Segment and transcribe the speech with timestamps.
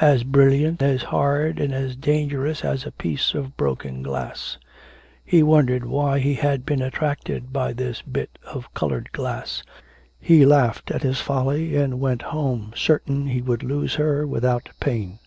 [0.00, 4.56] 'As brilliant, as hard, and as dangerous as a piece of broken glass.'
[5.26, 9.62] He wondered why he had been attracted by this bit of coloured glass;
[10.18, 14.70] he laughed at his folly and went home certain that he could lose her without
[14.80, 15.18] pain.